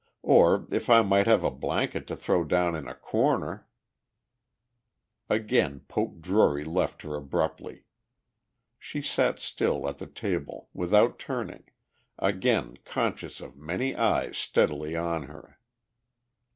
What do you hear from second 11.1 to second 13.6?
turning, again conscious of